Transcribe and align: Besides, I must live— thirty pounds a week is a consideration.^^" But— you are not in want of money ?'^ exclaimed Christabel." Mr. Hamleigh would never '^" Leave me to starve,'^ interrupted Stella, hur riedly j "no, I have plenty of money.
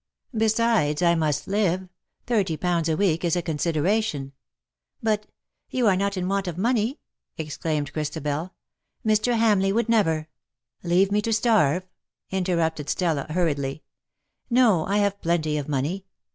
Besides, 0.35 1.03
I 1.03 1.13
must 1.13 1.47
live— 1.47 1.87
thirty 2.25 2.57
pounds 2.57 2.89
a 2.89 2.97
week 2.97 3.23
is 3.23 3.35
a 3.35 3.43
consideration.^^" 3.43 4.31
But— 5.07 5.27
you 5.69 5.85
are 5.85 5.95
not 5.95 6.17
in 6.17 6.27
want 6.27 6.47
of 6.47 6.57
money 6.57 6.93
?'^ 6.57 6.93
exclaimed 7.37 7.93
Christabel." 7.93 8.55
Mr. 9.05 9.37
Hamleigh 9.37 9.75
would 9.75 9.89
never 9.89 10.21
'^" 10.55 10.83
Leave 10.89 11.11
me 11.11 11.21
to 11.21 11.31
starve,'^ 11.31 11.85
interrupted 12.31 12.89
Stella, 12.89 13.27
hur 13.29 13.45
riedly 13.53 13.73
j 13.75 13.81
"no, 14.49 14.87
I 14.87 14.97
have 14.97 15.21
plenty 15.21 15.55
of 15.59 15.69
money. 15.69 16.07